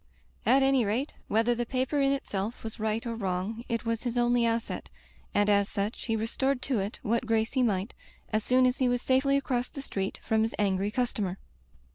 At 0.47 0.63
any 0.63 0.83
rate, 0.83 1.13
whether 1.27 1.53
the 1.53 1.63
paper 1.63 2.01
in 2.01 2.11
itself 2.11 2.63
was 2.63 2.79
right 2.79 3.05
or 3.05 3.13
wrong, 3.13 3.63
it 3.69 3.85
was 3.85 4.01
his 4.01 4.17
only 4.17 4.47
asset, 4.47 4.89
and 5.31 5.47
as 5.47 5.69
such 5.69 6.05
he 6.05 6.15
restored 6.15 6.59
to 6.63 6.79
it 6.79 6.97
what 7.03 7.27
grace 7.27 7.53
he 7.53 7.61
might, 7.61 7.93
as 8.33 8.43
soon 8.43 8.65
as 8.65 8.79
he 8.79 8.89
was 8.89 9.03
safely 9.03 9.37
across 9.37 9.69
the 9.69 9.83
street 9.83 10.19
from 10.23 10.41
his 10.41 10.55
angry 10.57 10.89
customer. 10.89 11.37